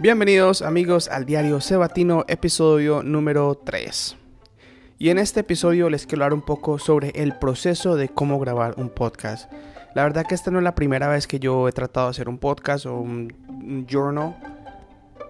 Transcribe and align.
Bienvenidos 0.00 0.62
amigos 0.62 1.08
al 1.08 1.26
diario 1.26 1.60
Sebatino, 1.60 2.24
episodio 2.26 3.02
número 3.02 3.54
3. 3.54 4.16
Y 4.98 5.10
en 5.10 5.18
este 5.18 5.40
episodio 5.40 5.90
les 5.90 6.06
quiero 6.06 6.24
hablar 6.24 6.32
un 6.32 6.40
poco 6.40 6.78
sobre 6.78 7.10
el 7.10 7.34
proceso 7.34 7.96
de 7.96 8.08
cómo 8.08 8.40
grabar 8.40 8.76
un 8.78 8.88
podcast. 8.88 9.52
La 9.94 10.02
verdad 10.04 10.24
que 10.26 10.34
esta 10.34 10.50
no 10.50 10.56
es 10.56 10.64
la 10.64 10.74
primera 10.74 11.08
vez 11.08 11.26
que 11.26 11.38
yo 11.38 11.68
he 11.68 11.72
tratado 11.72 12.06
de 12.06 12.12
hacer 12.12 12.30
un 12.30 12.38
podcast 12.38 12.86
o 12.86 12.96
un, 12.96 13.86
journal. 13.86 14.38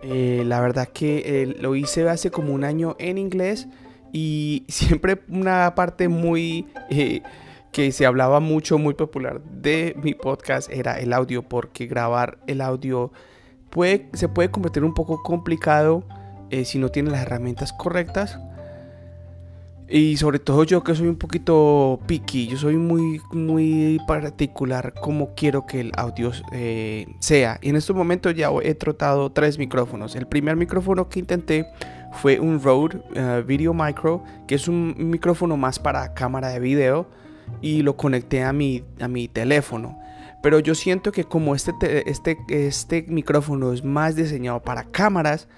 Eh, 0.04 0.44
la 0.46 0.60
verdad 0.60 0.86
que 0.86 1.24
eh, 1.26 1.46
lo 1.58 1.74
hice 1.74 2.08
hace 2.08 2.30
como 2.30 2.54
un 2.54 2.62
año 2.62 2.94
en 3.00 3.18
inglés 3.18 3.66
y 4.12 4.64
siempre 4.68 5.20
una 5.28 5.74
parte 5.74 6.08
muy... 6.08 6.68
Eh, 6.90 7.22
que 7.72 7.90
se 7.90 8.06
hablaba 8.06 8.38
mucho, 8.38 8.78
muy 8.78 8.94
popular 8.94 9.40
de 9.42 9.94
mi 10.02 10.14
podcast 10.14 10.70
era 10.72 10.98
el 10.98 11.12
audio, 11.12 11.42
porque 11.42 11.86
grabar 11.86 12.38
el 12.48 12.60
audio 12.60 13.12
puede, 13.70 14.08
se 14.14 14.28
puede 14.28 14.50
convertir 14.50 14.84
un 14.84 14.94
poco 14.94 15.22
complicado 15.22 16.04
si 16.64 16.78
no 16.78 16.88
tiene 16.88 17.10
las 17.10 17.22
herramientas 17.22 17.72
correctas. 17.72 18.38
Y 19.92 20.16
sobre 20.18 20.38
todo 20.38 20.62
yo 20.62 20.84
que 20.84 20.94
soy 20.94 21.08
un 21.08 21.16
poquito 21.16 21.98
picky, 22.06 22.46
yo 22.46 22.56
soy 22.56 22.76
muy, 22.76 23.20
muy 23.32 23.98
particular 24.06 24.94
como 24.94 25.34
quiero 25.34 25.66
que 25.66 25.80
el 25.80 25.90
audio 25.96 26.30
eh, 26.52 27.08
sea. 27.18 27.58
Y 27.60 27.70
en 27.70 27.76
este 27.76 27.92
momento 27.92 28.30
ya 28.30 28.50
he 28.62 28.76
trotado 28.76 29.32
tres 29.32 29.58
micrófonos. 29.58 30.14
El 30.14 30.28
primer 30.28 30.54
micrófono 30.54 31.08
que 31.08 31.18
intenté 31.18 31.66
fue 32.12 32.38
un 32.38 32.62
Rode 32.62 33.02
eh, 33.16 33.42
Video 33.44 33.74
Micro, 33.74 34.22
que 34.46 34.54
es 34.54 34.68
un 34.68 34.94
micrófono 34.96 35.56
más 35.56 35.80
para 35.80 36.14
cámara 36.14 36.50
de 36.50 36.60
video. 36.60 37.08
Y 37.60 37.82
lo 37.82 37.96
conecté 37.96 38.44
a 38.44 38.52
mi, 38.52 38.84
a 39.00 39.08
mi 39.08 39.26
teléfono. 39.26 39.98
Pero 40.42 40.58
yo 40.58 40.74
siento 40.74 41.12
que 41.12 41.24
como 41.24 41.54
este, 41.54 42.10
este, 42.10 42.38
este 42.48 43.04
micrófono 43.08 43.72
es 43.72 43.84
más 43.84 44.16
diseñado 44.16 44.62
para 44.62 44.84
cámaras, 44.84 45.48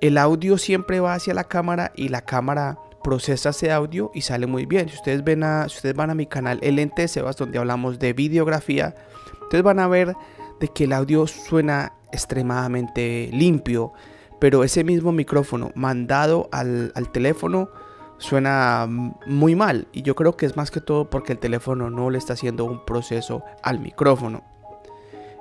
el 0.00 0.18
audio 0.18 0.58
siempre 0.58 1.00
va 1.00 1.14
hacia 1.14 1.34
la 1.34 1.44
cámara 1.44 1.92
y 1.96 2.08
la 2.08 2.22
cámara 2.22 2.78
procesa 3.02 3.50
ese 3.50 3.70
audio 3.72 4.10
y 4.14 4.22
sale 4.22 4.46
muy 4.46 4.66
bien. 4.66 4.88
Si 4.88 4.96
ustedes, 4.96 5.24
ven 5.24 5.42
a, 5.42 5.68
si 5.68 5.76
ustedes 5.76 5.94
van 5.94 6.10
a 6.10 6.14
mi 6.14 6.26
canal 6.26 6.58
El 6.62 6.78
Ente 6.78 7.08
Sebas, 7.08 7.36
donde 7.36 7.58
hablamos 7.58 7.98
de 7.98 8.12
videografía, 8.12 8.94
ustedes 9.42 9.62
van 9.62 9.78
a 9.78 9.88
ver 9.88 10.14
de 10.60 10.68
que 10.68 10.84
el 10.84 10.92
audio 10.92 11.26
suena 11.26 11.92
extremadamente 12.12 13.30
limpio, 13.32 13.92
pero 14.40 14.64
ese 14.64 14.84
mismo 14.84 15.12
micrófono 15.12 15.70
mandado 15.74 16.48
al, 16.52 16.92
teléfono 17.12 17.70
suena 18.18 18.86
muy 19.26 19.54
mal. 19.54 19.88
Y 19.92 20.02
yo 20.02 20.14
creo 20.14 20.36
que 20.36 20.46
es 20.46 20.56
más 20.56 20.70
que 20.70 20.80
todo 20.80 21.10
porque 21.10 21.32
el 21.32 21.38
teléfono 21.38 21.90
no 21.90 22.10
le 22.10 22.18
está 22.18 22.34
haciendo 22.34 22.64
un 22.64 22.84
proceso 22.84 23.42
al 23.62 23.80
micrófono. 23.80 24.42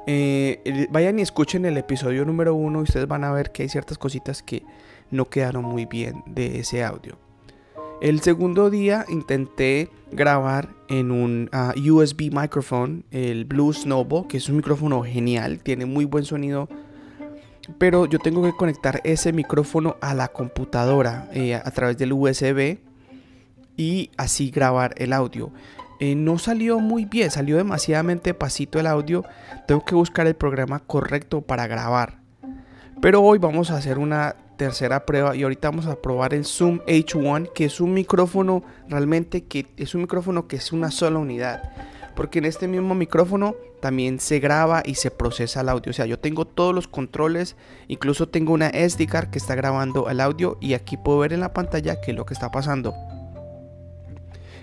Eh, 0.08 0.88
vayan 0.92 1.18
y 1.18 1.24
escuchen 1.24 1.66
el 1.66 1.78
episodio 1.78 2.26
número 2.26 2.54
uno 2.54 2.80
y 2.80 2.84
ustedes 2.84 3.08
van 3.08 3.24
a 3.24 3.32
ver 3.32 3.52
que 3.52 3.64
hay 3.64 3.70
ciertas 3.70 3.98
cositas 3.98 4.44
que 4.44 4.64
no 5.10 5.26
quedaron 5.30 5.66
muy 5.66 5.86
bien 5.86 6.24
de 6.28 6.60
ese 6.60 6.84
audio. 6.84 7.18
El 8.02 8.20
segundo 8.20 8.70
día 8.70 9.06
intenté 9.08 9.90
grabar 10.12 10.70
en 10.90 11.12
un 11.12 11.50
ah, 11.54 11.74
USB 11.76 12.30
microphone, 12.32 13.06
el 13.12 13.46
Blue 13.46 13.74
Snowball, 13.74 14.28
que 14.28 14.38
es 14.38 14.50
un 14.50 14.58
micrófono 14.58 15.02
genial, 15.04 15.60
tiene 15.64 15.86
muy 15.86 16.06
buen 16.06 16.26
sonido. 16.26 16.68
Pero 17.78 18.06
yo 18.06 18.20
tengo 18.20 18.44
que 18.44 18.54
conectar 18.54 19.02
ese 19.04 19.34
micrófono 19.34 19.98
a 20.02 20.14
la 20.14 20.28
computadora 20.28 21.28
eh, 21.34 21.56
a 21.56 21.72
través 21.72 21.98
del 21.98 22.14
USB 22.14 22.78
y 23.78 24.12
así 24.18 24.52
grabar 24.52 24.94
el 24.98 25.14
audio. 25.14 25.52
Eh, 26.00 26.16
no 26.16 26.38
salió 26.38 26.80
muy 26.80 27.06
bien, 27.06 27.32
salió 27.32 27.58
demasiadamente 27.58 28.34
pasito 28.34 28.80
el 28.80 28.88
audio. 28.88 29.24
Tengo 29.68 29.84
que 29.86 29.96
buscar 29.96 30.28
el 30.28 30.36
programa 30.36 30.80
correcto 30.80 31.42
para 31.42 31.68
grabar. 31.68 32.20
Pero 33.02 33.22
hoy 33.22 33.40
vamos 33.40 33.72
a 33.72 33.78
hacer 33.78 33.98
una 33.98 34.36
tercera 34.58 35.06
prueba 35.06 35.36
y 35.36 35.44
ahorita 35.44 35.70
vamos 35.70 35.86
a 35.86 35.96
probar 35.96 36.34
el 36.34 36.46
Zoom 36.46 36.80
H1 36.88 37.52
que 37.54 37.66
es 37.66 37.82
un 37.82 37.94
micrófono 37.94 38.64
realmente 38.88 39.44
que 39.44 39.68
es 39.76 39.94
un 39.96 40.02
micrófono 40.02 40.48
que 40.48 40.56
es 40.56 40.72
una 40.72 40.92
sola 40.92 41.20
unidad 41.20 41.62
porque 42.16 42.40
en 42.40 42.46
este 42.46 42.68
mismo 42.68 42.96
micrófono 42.96 43.56
también 43.82 44.20
se 44.20 44.40
graba 44.40 44.82
y 44.86 44.96
se 44.96 45.12
procesa 45.12 45.62
el 45.62 45.70
audio 45.70 45.92
o 45.92 45.94
sea 45.94 46.06
yo 46.06 46.20
tengo 46.20 46.46
todos 46.46 46.74
los 46.74 46.88
controles 46.88 47.56
incluso 47.88 48.28
tengo 48.28 48.54
una 48.54 48.70
SD 48.70 49.08
card 49.08 49.30
que 49.30 49.38
está 49.38 49.56
grabando 49.56 50.10
el 50.10 50.20
audio 50.22 50.58
y 50.62 50.74
aquí 50.74 50.98
puedo 50.98 51.20
ver 51.20 51.34
en 51.34 51.42
la 51.42 51.54
pantalla 51.54 52.00
qué 52.02 52.12
es 52.12 52.18
lo 52.18 52.26
que 52.26 52.34
está 52.34 52.52
pasando 52.52 52.94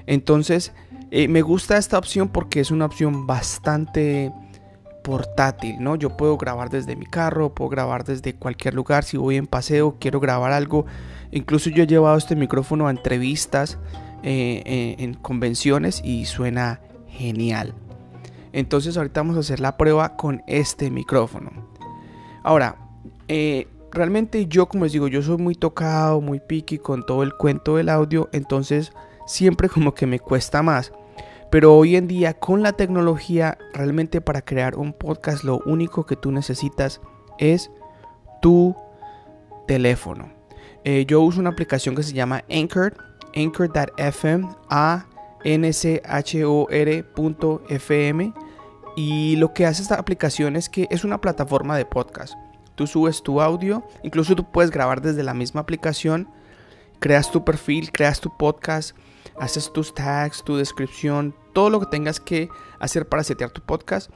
entonces 0.07 0.73
eh, 1.11 1.29
me 1.29 1.43
gusta 1.43 1.77
esta 1.77 1.99
opción 1.99 2.29
porque 2.29 2.61
es 2.61 2.71
una 2.71 2.87
opción 2.87 3.27
bastante 3.27 4.33
portátil, 5.03 5.77
¿no? 5.79 5.97
Yo 5.97 6.17
puedo 6.17 6.39
grabar 6.39 6.71
desde 6.71 6.97
mi 6.97 7.07
carro, 7.07 7.55
puedo 7.55 7.69
grabar 7.69 8.05
desde 8.05 8.35
cualquier 8.35 8.75
lugar, 8.75 9.05
si 9.05 9.17
voy 9.17 9.37
en 9.37 9.47
paseo, 9.47 9.97
quiero 10.01 10.21
grabar 10.21 10.53
algo. 10.53 10.87
Incluso 11.31 11.71
yo 11.71 11.83
he 11.83 11.87
llevado 11.87 12.17
este 12.17 12.37
micrófono 12.37 12.87
a 12.87 12.91
entrevistas 12.91 13.79
eh, 14.23 14.63
eh, 14.65 14.97
en 14.99 15.15
convenciones 15.15 16.01
y 16.05 16.25
suena 16.25 16.81
genial. 17.13 17.75
Entonces 18.53 18.97
ahorita 18.97 19.21
vamos 19.21 19.37
a 19.37 19.41
hacer 19.41 19.61
la 19.61 19.77
prueba 19.77 20.17
con 20.17 20.43
este 20.47 20.91
micrófono. 20.91 21.51
Ahora, 22.43 22.77
eh, 23.29 23.69
realmente 23.91 24.47
yo 24.47 24.67
como 24.67 24.85
les 24.85 24.93
digo, 24.93 25.09
yo 25.09 25.23
soy 25.23 25.39
muy 25.39 25.55
tocado, 25.55 26.21
muy 26.21 26.41
picky 26.41 26.79
con 26.79 27.05
todo 27.05 27.23
el 27.23 27.35
cuento 27.35 27.77
del 27.77 27.89
audio, 27.89 28.29
entonces 28.33 28.93
siempre 29.27 29.69
como 29.73 29.95
que 29.95 30.07
me 30.07 30.19
cuesta 30.19 30.63
más. 30.63 30.93
Pero 31.51 31.77
hoy 31.77 31.97
en 31.97 32.09
día 32.09 32.35
con 32.35 32.63
la 32.63 32.73
tecnología, 32.73 33.59
realmente 33.75 34.23
para 34.23 34.41
crear 34.41 34.77
un 34.77 34.95
podcast 34.95 35.45
lo 35.45 35.61
único 35.67 36.07
que 36.07 36.17
tú 36.17 36.33
necesitas 36.33 37.01
es 37.39 37.71
tu 38.41 38.75
teléfono. 39.67 40.33
Eh, 40.85 41.05
yo 41.07 41.21
uso 41.21 41.41
una 41.41 41.51
aplicación 41.51 41.95
que 41.95 42.03
se 42.03 42.15
llama 42.15 42.43
Anchor, 42.51 42.95
anchor.fm, 43.35 44.49
a 44.71 45.07
n 45.45 45.73
c 45.73 46.03
h 46.05 46.45
o 46.45 46.69
r.fm 46.71 48.33
y 48.97 49.37
lo 49.37 49.55
que 49.55 49.67
hace 49.67 49.83
esta 49.83 49.97
aplicación 49.97 50.57
es 50.57 50.69
que 50.69 50.87
es 50.91 51.05
una 51.05 51.21
plataforma 51.21 51.77
de 51.77 51.87
podcast. 51.87 52.35
Tú 52.75 52.87
subes 52.87 53.23
tu 53.23 53.41
audio, 53.41 53.83
incluso 54.03 54.35
tú 54.35 54.51
puedes 54.51 54.71
grabar 54.71 55.01
desde 55.01 55.23
la 55.23 55.35
misma 55.35 55.61
aplicación, 55.61 56.29
creas 56.99 57.31
tu 57.31 57.45
perfil, 57.45 57.91
creas 57.91 58.21
tu 58.21 58.37
podcast, 58.37 58.97
haces 59.39 59.73
tus 59.73 59.95
tags, 59.95 60.43
tu 60.45 60.57
descripción, 60.57 61.35
todo 61.53 61.71
lo 61.71 61.81
que 61.81 61.87
tengas 61.87 62.21
que 62.21 62.49
hacer 62.79 63.09
para 63.09 63.25
setear 63.25 63.51
tu 63.51 63.61
podcast, 63.63 64.11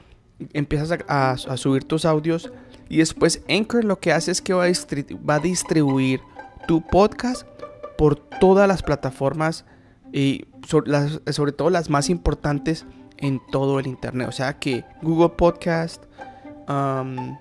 empiezas 0.53 0.99
a, 1.07 1.37
subir 1.57 1.83
tus 1.83 2.05
audios 2.05 2.51
y 2.89 2.97
después 2.97 3.43
Anchor 3.49 3.83
lo 3.83 3.99
que 3.99 4.13
hace 4.13 4.31
es 4.31 4.41
que 4.41 4.53
va 4.53 4.63
a, 4.63 5.39
distribuir 5.39 6.21
tu 6.67 6.81
podcast 6.81 7.47
por 7.97 8.15
todas 8.15 8.67
las 8.67 8.83
plataformas 8.83 9.65
y 10.11 10.45
sobre, 10.67 11.51
todo 11.51 11.69
las 11.69 11.89
más 11.89 12.09
importantes 12.09 12.85
en 13.17 13.41
todo 13.51 13.79
el 13.79 13.87
internet. 13.87 14.27
O 14.27 14.31
sea 14.31 14.59
que 14.59 14.85
Google 15.01 15.29
Podcast, 15.29 16.03
um, 16.69 17.37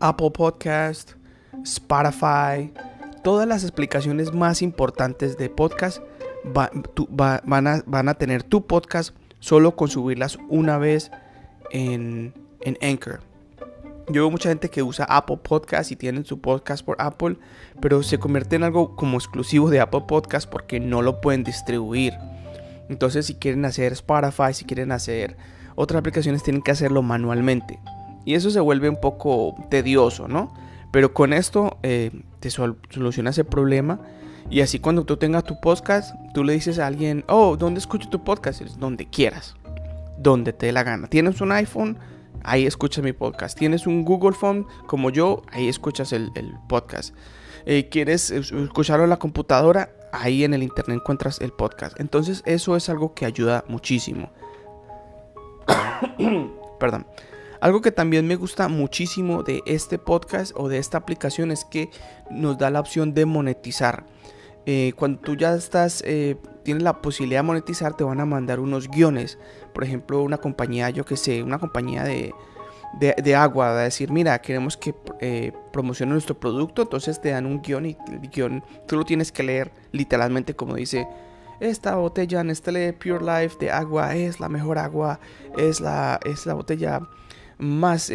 Apple 0.00 0.30
Podcast, 0.30 1.12
Spotify, 1.62 2.72
todas 3.22 3.46
las 3.46 3.62
explicaciones 3.62 4.32
más 4.32 4.62
importantes 4.62 5.36
de 5.36 5.48
podcast 5.48 6.02
van, 6.44 7.66
a, 7.66 7.82
van, 7.86 8.08
a, 8.08 8.14
tener 8.14 8.42
tu 8.42 8.66
podcast 8.66 9.14
solo 9.38 9.76
con 9.76 9.88
subirlas 9.88 10.38
una 10.48 10.78
vez 10.78 11.10
en, 11.70 12.34
en 12.60 12.76
Anchor. 12.82 13.20
Yo 14.08 14.22
veo 14.22 14.30
mucha 14.30 14.48
gente 14.48 14.68
que 14.68 14.82
usa 14.82 15.04
Apple 15.04 15.38
Podcast 15.42 15.92
y 15.92 15.96
tienen 15.96 16.24
su 16.24 16.40
podcast 16.40 16.84
por 16.84 16.96
Apple, 17.00 17.36
pero 17.80 18.02
se 18.02 18.18
convierte 18.18 18.56
en 18.56 18.64
algo 18.64 18.96
como 18.96 19.16
exclusivo 19.16 19.70
de 19.70 19.80
Apple 19.80 20.04
Podcast 20.08 20.48
porque 20.50 20.80
no 20.80 21.02
lo 21.02 21.20
pueden 21.20 21.44
distribuir. 21.44 22.14
Entonces, 22.88 23.26
si 23.26 23.34
quieren 23.34 23.64
hacer 23.64 23.92
Spotify, 23.92 24.52
si 24.52 24.64
quieren 24.64 24.92
hacer 24.92 25.36
otras 25.76 26.00
aplicaciones, 26.00 26.42
tienen 26.42 26.62
que 26.62 26.72
hacerlo 26.72 27.02
manualmente. 27.02 27.78
Y 28.24 28.34
eso 28.34 28.50
se 28.50 28.60
vuelve 28.60 28.88
un 28.88 29.00
poco 29.00 29.54
tedioso, 29.70 30.28
¿no? 30.28 30.52
Pero 30.90 31.14
con 31.14 31.32
esto 31.32 31.78
eh, 31.82 32.10
te 32.40 32.50
soluciona 32.50 33.30
ese 33.30 33.44
problema 33.44 34.00
y 34.50 34.60
así 34.60 34.78
cuando 34.78 35.04
tú 35.04 35.16
tengas 35.16 35.44
tu 35.44 35.60
podcast, 35.60 36.14
tú 36.34 36.44
le 36.44 36.52
dices 36.52 36.78
a 36.78 36.86
alguien, 36.86 37.24
oh, 37.28 37.56
¿dónde 37.56 37.80
escucho 37.80 38.08
tu 38.08 38.22
podcast? 38.22 38.60
Es 38.60 38.78
donde 38.78 39.06
quieras, 39.06 39.54
donde 40.18 40.52
te 40.52 40.66
dé 40.66 40.72
la 40.72 40.82
gana. 40.82 41.08
¿Tienes 41.08 41.40
un 41.40 41.52
iPhone? 41.52 41.98
Ahí 42.44 42.66
escuchas 42.66 43.04
mi 43.04 43.12
podcast. 43.12 43.58
¿Tienes 43.58 43.86
un 43.86 44.04
Google 44.04 44.36
Phone 44.36 44.66
como 44.86 45.10
yo? 45.10 45.42
Ahí 45.50 45.68
escuchas 45.68 46.12
el, 46.12 46.30
podcast. 46.68 47.14
Eh, 47.66 47.88
¿Quieres 47.88 48.30
escucharlo 48.30 49.04
en 49.04 49.10
la 49.10 49.18
computadora? 49.18 49.90
Ahí 50.12 50.44
en 50.44 50.52
el 50.52 50.62
internet 50.62 50.98
encuentras 51.00 51.40
el 51.40 51.52
podcast. 51.52 51.98
Entonces 52.00 52.42
eso 52.44 52.76
es 52.76 52.88
algo 52.88 53.14
que 53.14 53.26
ayuda 53.26 53.64
muchísimo. 53.68 54.30
Perdón. 56.80 57.06
Algo 57.60 57.80
que 57.80 57.92
también 57.92 58.26
me 58.26 58.34
gusta 58.34 58.66
muchísimo 58.66 59.44
de 59.44 59.62
este 59.66 59.96
podcast 59.96 60.52
o 60.56 60.68
de 60.68 60.78
esta 60.78 60.98
aplicación 60.98 61.52
es 61.52 61.64
que 61.64 61.90
nos 62.28 62.58
da 62.58 62.70
la 62.70 62.80
opción 62.80 63.14
de 63.14 63.24
monetizar. 63.24 64.04
Eh, 64.66 64.92
cuando 64.96 65.20
tú 65.20 65.36
ya 65.36 65.54
estás, 65.54 66.02
eh, 66.06 66.36
tienes 66.62 66.82
la 66.82 67.02
posibilidad 67.02 67.40
de 67.40 67.46
monetizar, 67.46 67.96
te 67.96 68.04
van 68.04 68.20
a 68.20 68.26
mandar 68.26 68.60
unos 68.60 68.88
guiones. 68.88 69.38
Por 69.74 69.84
ejemplo, 69.84 70.22
una 70.22 70.38
compañía, 70.38 70.90
yo 70.90 71.04
que 71.04 71.16
sé, 71.16 71.42
una 71.42 71.58
compañía 71.58 72.04
de, 72.04 72.32
de, 73.00 73.34
agua, 73.34 73.74
de 73.74 73.84
decir, 73.84 74.10
mira, 74.10 74.40
queremos 74.40 74.76
que 74.76 74.94
eh, 75.20 75.52
promocione 75.72 76.12
nuestro 76.12 76.38
producto, 76.38 76.82
entonces 76.82 77.20
te 77.20 77.30
dan 77.30 77.46
un 77.46 77.60
guion 77.62 77.86
y 77.86 77.96
el 78.10 78.28
guion 78.28 78.62
tú 78.86 78.96
lo 78.96 79.04
tienes 79.04 79.32
que 79.32 79.42
leer 79.42 79.72
literalmente 79.92 80.54
como 80.54 80.74
dice, 80.74 81.08
esta 81.60 81.96
botella 81.96 82.44
Nestlé 82.44 82.92
Pure 82.92 83.20
Life 83.20 83.56
de 83.58 83.70
agua 83.70 84.14
es 84.14 84.40
la 84.40 84.48
mejor 84.48 84.78
agua, 84.78 85.20
es 85.56 85.80
la, 85.80 86.20
es 86.24 86.44
la 86.44 86.54
botella 86.54 87.00
más, 87.58 88.10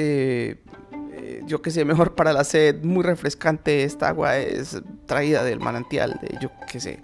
eh, 1.17 1.41
yo 1.45 1.61
que 1.61 1.71
sé, 1.71 1.85
mejor 1.85 2.15
para 2.15 2.33
la 2.33 2.43
sed, 2.43 2.83
muy 2.83 3.03
refrescante, 3.03 3.83
esta 3.83 4.09
agua 4.09 4.37
es 4.37 4.81
traída 5.05 5.43
del 5.43 5.59
manantial, 5.59 6.19
de 6.21 6.37
yo 6.41 6.49
que 6.71 6.79
sé. 6.79 6.99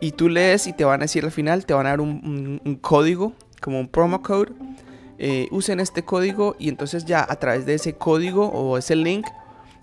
Y 0.00 0.12
tú 0.12 0.28
lees 0.28 0.66
y 0.66 0.72
te 0.72 0.84
van 0.84 1.00
a 1.00 1.04
decir 1.04 1.24
al 1.24 1.32
final, 1.32 1.66
te 1.66 1.74
van 1.74 1.86
a 1.86 1.90
dar 1.90 2.00
un 2.00 2.78
código, 2.80 3.34
como 3.60 3.78
un 3.78 3.88
promo 3.88 4.22
code 4.22 4.52
eh, 5.22 5.48
usen 5.50 5.80
este 5.80 6.02
código 6.02 6.56
y 6.58 6.70
entonces 6.70 7.04
ya 7.04 7.26
a 7.28 7.36
través 7.36 7.66
de 7.66 7.74
ese 7.74 7.92
código 7.92 8.46
o 8.48 8.78
ese 8.78 8.96
link 8.96 9.26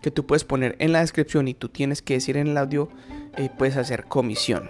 que 0.02 0.10
tú 0.10 0.26
puedes 0.26 0.44
poner 0.44 0.76
en 0.80 0.92
la 0.92 1.02
descripción 1.02 1.48
y 1.48 1.54
tú 1.54 1.70
tienes 1.70 2.02
que 2.02 2.16
decir 2.16 2.38
en 2.38 2.48
el 2.48 2.58
audio, 2.58 2.90
eh, 3.36 3.52
puedes 3.56 3.78
hacer 3.78 4.06
comisión. 4.06 4.68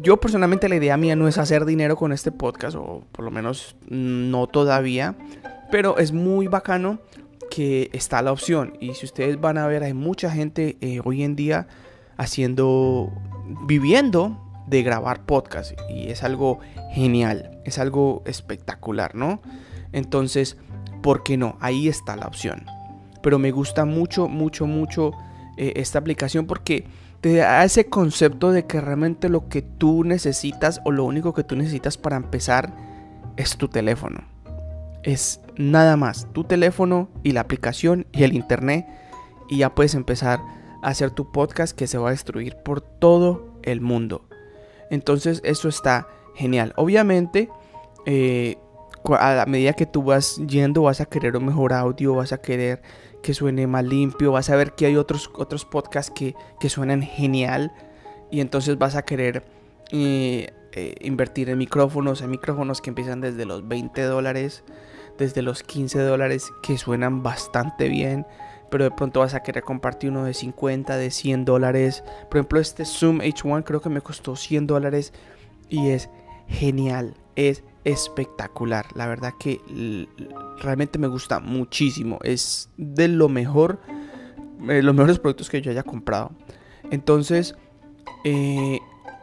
Yo 0.00 0.16
personalmente 0.16 0.70
la 0.70 0.76
idea 0.76 0.96
mía 0.96 1.14
no 1.14 1.28
es 1.28 1.36
hacer 1.36 1.66
dinero 1.66 1.96
con 1.96 2.10
este 2.12 2.32
podcast, 2.32 2.74
o 2.74 3.04
por 3.12 3.22
lo 3.22 3.30
menos 3.30 3.76
no 3.86 4.46
todavía, 4.46 5.14
pero 5.70 5.98
es 5.98 6.12
muy 6.12 6.46
bacano 6.46 6.98
que 7.50 7.90
está 7.92 8.22
la 8.22 8.32
opción. 8.32 8.78
Y 8.80 8.94
si 8.94 9.04
ustedes 9.04 9.40
van 9.40 9.58
a 9.58 9.66
ver, 9.66 9.82
hay 9.82 9.92
mucha 9.92 10.30
gente 10.30 10.78
eh, 10.80 11.00
hoy 11.04 11.22
en 11.22 11.36
día 11.36 11.68
haciendo, 12.16 13.12
viviendo 13.66 14.40
de 14.66 14.82
grabar 14.82 15.26
podcast 15.26 15.72
y 15.90 16.08
es 16.08 16.22
algo 16.22 16.60
genial, 16.92 17.60
es 17.64 17.78
algo 17.78 18.22
espectacular, 18.24 19.14
¿no? 19.14 19.42
Entonces, 19.92 20.56
¿por 21.02 21.24
qué 21.24 21.36
no? 21.36 21.58
Ahí 21.60 21.88
está 21.88 22.16
la 22.16 22.26
opción. 22.26 22.64
Pero 23.22 23.38
me 23.38 23.50
gusta 23.50 23.84
mucho, 23.84 24.28
mucho, 24.28 24.66
mucho 24.66 25.12
eh, 25.56 25.72
esta 25.76 25.98
aplicación 25.98 26.46
porque 26.46 26.86
te 27.20 27.34
da 27.34 27.64
ese 27.64 27.86
concepto 27.86 28.52
de 28.52 28.64
que 28.64 28.80
realmente 28.80 29.28
lo 29.28 29.48
que 29.48 29.60
tú 29.60 30.04
necesitas 30.04 30.80
o 30.84 30.90
lo 30.90 31.04
único 31.04 31.34
que 31.34 31.44
tú 31.44 31.56
necesitas 31.56 31.98
para 31.98 32.16
empezar 32.16 32.72
es 33.36 33.56
tu 33.56 33.68
teléfono. 33.68 34.24
Es 35.02 35.40
nada 35.56 35.96
más, 35.96 36.28
tu 36.32 36.44
teléfono 36.44 37.08
y 37.22 37.32
la 37.32 37.40
aplicación 37.40 38.06
y 38.12 38.24
el 38.24 38.34
internet 38.34 38.86
y 39.48 39.58
ya 39.58 39.74
puedes 39.74 39.94
empezar 39.94 40.40
a 40.82 40.88
hacer 40.88 41.10
tu 41.10 41.30
podcast 41.32 41.76
que 41.76 41.86
se 41.86 41.98
va 41.98 42.08
a 42.08 42.12
destruir 42.12 42.56
por 42.64 42.80
todo 42.80 43.54
el 43.62 43.80
mundo. 43.80 44.28
Entonces 44.90 45.40
eso 45.44 45.68
está 45.68 46.08
genial. 46.34 46.72
Obviamente, 46.76 47.48
eh, 48.06 48.56
a 49.18 49.34
la 49.34 49.46
medida 49.46 49.72
que 49.72 49.86
tú 49.86 50.02
vas 50.02 50.36
yendo 50.46 50.82
vas 50.82 51.00
a 51.00 51.06
querer 51.06 51.36
un 51.36 51.46
mejor 51.46 51.72
audio, 51.72 52.14
vas 52.14 52.32
a 52.32 52.38
querer 52.38 52.82
que 53.22 53.34
suene 53.34 53.66
más 53.66 53.84
limpio, 53.84 54.32
vas 54.32 54.50
a 54.50 54.56
ver 54.56 54.72
que 54.72 54.86
hay 54.86 54.96
otros, 54.96 55.30
otros 55.34 55.64
podcasts 55.64 56.12
que, 56.14 56.34
suenan 56.68 57.02
genial 57.02 57.72
y 58.30 58.40
entonces 58.40 58.78
vas 58.78 58.96
a 58.96 59.02
querer 59.02 59.44
eh, 59.92 60.52
eh, 60.72 60.94
invertir 61.00 61.50
en 61.50 61.58
micrófonos, 61.58 62.22
en 62.22 62.30
micrófonos 62.30 62.80
que 62.80 62.90
empiezan 62.90 63.20
desde 63.20 63.44
los 63.44 63.66
20 63.66 64.02
dólares, 64.02 64.64
desde 65.18 65.42
los 65.42 65.62
15 65.62 66.00
dólares 66.00 66.50
que 66.62 66.78
suenan 66.78 67.22
bastante 67.22 67.88
bien 67.88 68.26
pero 68.70 68.84
de 68.84 68.90
pronto 68.90 69.20
vas 69.20 69.34
a 69.34 69.42
querer 69.42 69.64
compartir 69.64 70.10
uno 70.10 70.24
de 70.24 70.32
50, 70.32 70.96
de 70.96 71.10
100 71.10 71.44
dólares. 71.44 72.04
Por 72.30 72.38
ejemplo, 72.38 72.60
este 72.60 72.84
Zoom 72.84 73.18
H1 73.18 73.64
creo 73.64 73.80
que 73.80 73.90
me 73.90 74.00
costó 74.00 74.36
100 74.36 74.66
dólares 74.66 75.12
y 75.68 75.88
es 75.88 76.08
genial, 76.46 77.14
es 77.36 77.64
espectacular. 77.84 78.86
La 78.94 79.06
verdad 79.06 79.32
que 79.38 79.60
realmente 80.60 80.98
me 80.98 81.08
gusta 81.08 81.40
muchísimo. 81.40 82.18
Es 82.22 82.70
de 82.76 83.08
lo 83.08 83.28
mejor, 83.28 83.80
eh, 84.68 84.82
los 84.82 84.94
mejores 84.94 85.18
productos 85.18 85.50
que 85.50 85.60
yo 85.60 85.70
haya 85.70 85.82
comprado. 85.82 86.30
Entonces, 86.90 87.56
eh, 88.24 88.78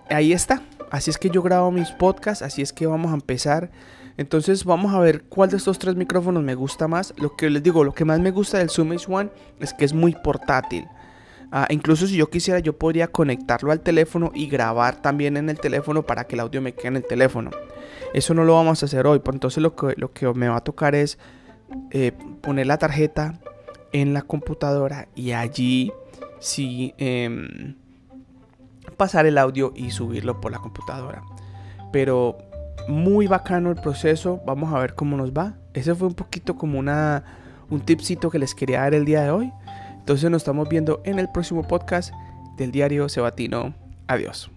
ahí 0.10 0.34
está. 0.34 0.62
Así 0.90 1.10
es 1.10 1.18
que 1.18 1.30
yo 1.30 1.42
grabo 1.42 1.72
mis 1.72 1.92
podcasts, 1.92 2.42
así 2.42 2.62
es 2.62 2.74
que 2.74 2.88
vamos 2.88 3.12
a 3.12 3.16
empezar. 3.16 3.72
Entonces 4.18 4.66
vamos 4.66 4.94
a 4.94 5.00
ver 5.00 5.24
cuál 5.24 5.50
de 5.50 5.58
estos 5.58 5.78
tres 5.78 5.96
micrófonos 5.96 6.44
me 6.44 6.56
gusta 6.56 6.88
más. 6.88 7.14
Lo 7.18 7.36
que 7.36 7.50
les 7.50 7.62
digo, 7.62 7.84
lo 7.84 7.94
que 7.94 8.06
más 8.06 8.20
me 8.20 8.32
gusta 8.32 8.58
del 8.58 8.70
Zoom 8.70 8.90
H1 8.92 9.30
es 9.60 9.74
que 9.74 9.86
es 9.86 9.94
muy 9.94 10.16
portátil. 10.24 10.88
Ah, 11.52 11.68
incluso 11.70 12.08
si 12.08 12.18
yo 12.18 12.30
quisiera, 12.30 12.60
yo 12.60 12.78
podría 12.78 13.08
conectarlo 13.08 13.72
al 13.72 13.80
teléfono 13.80 14.32
y 14.34 14.48
grabar 14.48 15.02
también 15.02 15.38
en 15.38 15.50
el 15.50 15.60
teléfono 15.60 16.04
para 16.04 16.26
que 16.26 16.36
el 16.36 16.42
audio 16.42 16.62
me 16.62 16.74
quede 16.74 16.88
en 16.90 16.96
el 16.98 17.06
teléfono. 17.06 17.52
Eso 18.14 18.34
no 18.34 18.44
lo 18.44 18.56
vamos 18.56 18.82
a 18.82 18.86
hacer 18.86 19.08
hoy, 19.08 19.20
por 19.20 19.34
entonces 19.34 19.62
lo 19.62 19.76
que, 19.76 19.94
lo 19.98 20.12
que 20.12 20.28
me 20.34 20.50
va 20.50 20.58
a 20.58 20.64
tocar 20.64 20.96
es 20.96 21.18
eh, 21.92 22.12
poner 22.42 22.68
la 22.68 22.78
tarjeta 22.78 23.40
en 23.92 24.14
la 24.14 24.24
computadora 24.24 25.08
y 25.16 25.32
allí 25.32 25.94
sí 26.40 26.94
em, 26.98 27.76
pasar 28.98 29.26
el 29.26 29.38
audio 29.38 29.72
y 29.76 29.92
subirlo 29.92 30.42
por 30.42 30.52
la 30.52 30.60
computadora. 30.60 31.24
Pero 31.92 32.38
muy 32.88 33.28
bacano 33.28 33.70
el 33.70 33.78
proceso. 33.78 34.42
Vamos 34.46 34.74
a 34.74 34.80
ver 34.80 34.96
cómo 34.96 35.18
nos 35.18 35.32
va. 35.32 35.54
Ese 35.74 35.96
fue 35.96 36.08
un 36.08 36.16
poquito 36.16 36.56
como 36.56 36.80
una, 36.80 37.24
un 37.70 37.82
tipcito 37.82 38.30
que 38.30 38.40
les 38.40 38.56
quería 38.56 38.82
dar 38.82 38.94
el 38.94 39.06
día 39.06 39.24
de 39.24 39.32
hoy. 39.32 39.54
Entonces 40.00 40.30
nos 40.30 40.42
estamos 40.42 40.68
viendo 40.70 41.02
en 41.06 41.20
el 41.20 41.30
próximo 41.30 41.64
podcast 41.64 42.14
del 42.58 42.72
diario 42.72 43.10
Sebatino. 43.10 43.74
Adiós. 44.08 44.57